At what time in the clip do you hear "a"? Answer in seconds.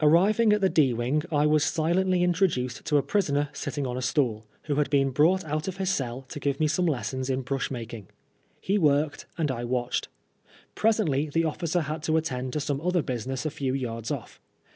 2.96-3.02, 3.96-4.02, 13.46-13.50